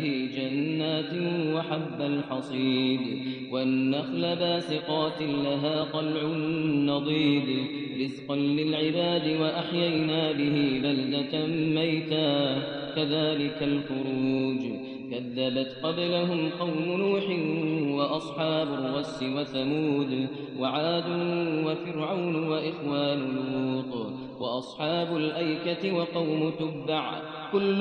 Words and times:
به 0.00 0.28
جنات 0.36 1.12
وحب 1.54 2.00
الحصيد 2.00 3.00
والنخل 3.52 4.36
باسقات 4.36 5.22
لها 5.22 5.84
طلع 5.84 6.22
نضيد 6.74 7.66
رزقا 8.00 8.36
للعباد 8.36 9.40
وأحيينا 9.40 10.32
به 10.32 10.80
بلدة 10.82 11.46
ميتا. 11.46 12.62
كذلك 12.96 13.62
الخروج. 13.62 14.60
كذبت 15.10 15.76
قبلهم 15.82 16.48
قوم 16.60 16.96
نوح 16.98 17.24
وأصحاب 17.98 18.68
الرس 18.68 19.22
وثمود 19.22 20.26
وعاد 20.58 21.04
وفرعون 21.66 22.36
وإخوان 22.48 23.18
لوط. 23.18 23.59
وأصحاب 24.40 25.16
الأيكة 25.16 25.92
وقوم 25.96 26.50
تبع. 26.58 27.22
كل 27.52 27.78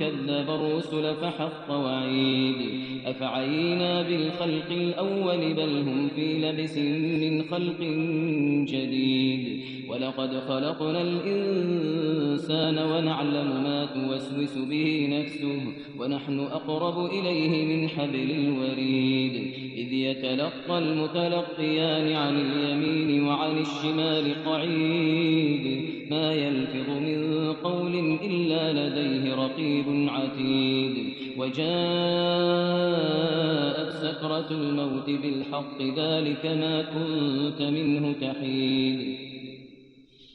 كذب 0.00 0.50
الرسل 0.50 1.14
فحق 1.14 1.70
وعيد. 1.70 2.56
أفعينا 3.06 4.02
بالخلق 4.02 4.70
الأول 4.70 5.54
بل 5.54 5.76
هم 5.88 6.08
في 6.16 6.38
لبس 6.38 6.78
من 7.22 7.42
خلق 7.42 7.80
جديد. 8.72 9.60
ولقد 9.88 10.40
خلقنا 10.48 11.02
الإنسان 11.02 12.78
ونعلم 12.78 13.62
ما 13.62 13.86
توسوس 13.86 14.58
به 14.58 15.08
نفسه 15.10 15.60
ونحن 15.98 16.40
أقرب 16.40 17.06
إليه 17.06 17.76
من 17.76 17.88
حبل 17.88 18.30
الوريد. 18.30 19.52
إذ 19.76 19.92
يتلقى 19.92 20.78
المتلقيان 20.78 22.12
عن 22.12 22.40
اليمين 22.40 23.24
وعن 23.24 23.58
الشمال 23.58 24.44
قعيد. 24.44 25.81
ما 26.10 26.32
يلفظ 26.32 26.90
من 26.90 27.52
قول 27.52 28.18
إلا 28.24 28.72
لديه 28.72 29.34
رقيب 29.34 30.08
عتيد. 30.08 30.96
وجاءت 31.36 31.62
سكرة 33.92 34.50
الموت 34.50 35.10
بالحق 35.10 35.82
ذلك 35.82 36.46
ما 36.46 36.82
كنت 36.82 37.62
منه 37.62 38.12
تحيد. 38.20 39.31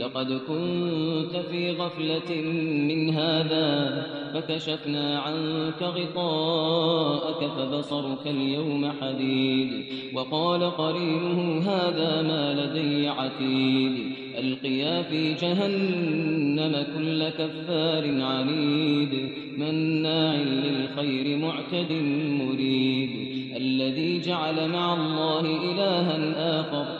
لقد 0.00 0.32
كنت 0.32 1.36
في 1.50 1.70
غفلة 1.70 2.40
من 2.88 3.10
هذا 3.10 4.06
فكشفنا 4.34 5.18
عنك 5.18 5.82
غطاءك 5.82 7.50
فبصرك 7.50 8.26
اليوم 8.26 8.92
حديد. 9.00 9.84
وقال 10.14 10.70
قرينه 10.70 11.62
هذا 11.66 12.22
ما 12.22 12.54
لدي 12.54 13.08
عتيد. 13.08 14.12
ألقيا 14.38 15.02
في 15.02 15.34
جهنم 15.34 16.86
كل 16.96 17.28
كفار 17.28 18.22
عنيد. 18.22 19.30
مناع 19.58 20.34
للخير 20.34 21.38
معتد 21.38 21.92
مريد. 22.40 23.10
الذي 23.56 24.20
جعل 24.20 24.68
مع 24.68 24.94
الله 24.94 25.40
إلها 25.40 26.60
آخر 26.60 26.99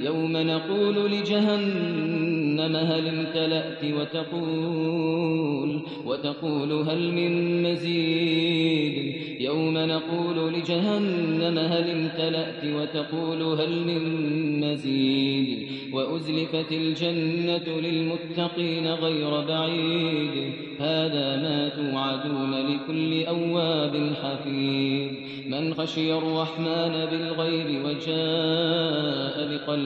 يوم 0.00 0.36
نقول 0.36 1.10
لجهنم 1.10 2.76
هل 2.76 3.08
امتلأت 3.08 3.84
وتقول 3.84 5.80
وتقول 6.06 6.72
هل 6.72 7.12
من 7.12 7.62
مزيد 7.62 9.16
يوم 9.40 9.78
نقول 9.78 10.52
لجهنم 10.52 11.58
هل 11.58 11.90
امتلأت 11.90 12.64
وتقول 12.64 13.42
هل 13.42 13.84
من 13.86 14.02
مزيد 14.60 15.66
وأزلفت 15.92 16.72
الجنة 16.72 17.80
للمتقين 17.80 18.86
غير 18.86 19.40
بعيد 19.40 20.52
هذا 20.80 21.36
ما 21.36 21.68
توعدون 21.68 22.54
لكل 22.54 23.24
أواب 23.24 24.12
حفيظ 24.22 25.10
من 25.46 25.74
خشي 25.74 26.12
الرحمن 26.12 27.06
بالغيب 27.10 27.84
وجاء 27.84 29.48
بقلب 29.50 29.85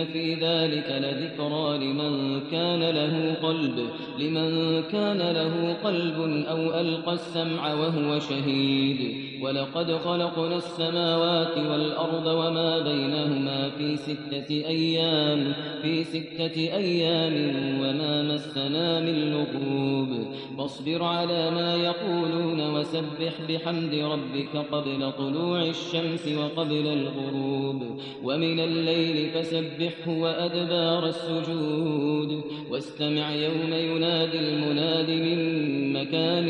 إن 0.00 0.06
في 0.06 0.34
ذلك 0.34 0.88
لذكرى 0.88 1.78
لمن 1.78 2.40
كان 2.50 2.80
له 2.90 3.34
قلب 3.42 3.88
لمن 4.18 4.82
كان 4.82 5.18
له 5.18 5.76
قلب 5.84 6.46
أو 6.48 6.80
ألقى 6.80 7.12
السمع 7.12 7.74
وهو 7.74 8.18
شهيد. 8.18 9.30
ولقد 9.42 9.92
خلقنا 9.92 10.56
السماوات 10.56 11.58
والأرض 11.58 12.26
وما 12.26 12.78
بينهما 12.78 13.70
في 13.70 13.96
ستة 13.96 14.50
أيام 14.50 15.52
في 15.82 16.04
ستة 16.04 16.56
أيام 16.56 17.34
وما 17.80 18.22
مسنا 18.22 18.70
منام 18.70 19.08
اللغوب 19.08 20.26
واصبر 20.58 21.02
على 21.02 21.50
ما 21.50 21.74
يقولون 21.74 22.74
وسبح 22.74 23.32
بحمد 23.48 23.94
ربك 23.94 24.56
قبل 24.72 25.12
طلوع 25.18 25.62
الشمس 25.62 26.28
وقبل 26.28 26.86
الغروب. 26.86 27.82
ومن 28.24 28.60
الليل 28.60 29.30
فسبحه 29.90 30.20
وأدبار 30.20 31.06
السجود. 31.06 32.42
واستمع 32.70 33.34
يوم 33.34 33.72
ينادي 33.72 34.38
المناد 34.38 35.10
من 35.10 35.40
مكان 35.92 36.46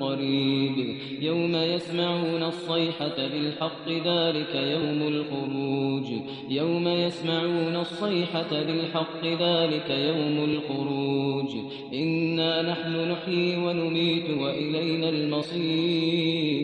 قريب. 0.00 0.96
يوم 1.20 1.56
يسمعون 1.56 2.42
الصيحة 2.42 3.16
بالحق 3.16 3.88
ذلك 3.88 4.54
يوم 4.54 5.08
الخروج. 5.08 6.04
يوم 6.50 6.88
يسمعون 6.88 7.76
الصيحة 7.76 8.50
بالحق 8.50 9.24
ذلك 9.24 9.90
يوم 9.90 10.44
الخروج. 10.44 11.50
إنا 11.94 12.62
نحن 12.62 13.10
نحيي 13.10 13.56
ونميت 13.56 14.30
وإلينا 14.30 15.08
المصير. 15.08 16.59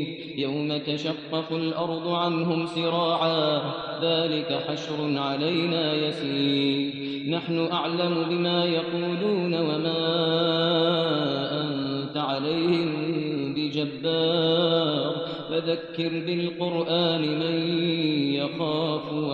يوم 0.88 0.96
تشقق 0.96 1.52
الأرض 1.52 2.08
عنهم 2.08 2.66
سراعا 2.66 3.60
ذلك 4.02 4.62
حشر 4.68 5.18
علينا 5.18 5.94
يسير. 5.94 6.92
نحن 7.30 7.68
أعلم 7.72 8.26
بما 8.30 8.64
يقولون 8.64 9.54
وما 9.54 9.98
أنت 11.60 12.16
عليهم 12.16 13.54
بجبار. 13.54 15.26
فذكر 15.50 16.08
بالقرآن 16.26 17.20
من 17.20 17.78
يخاف 18.34 19.12
وعيد 19.12 19.25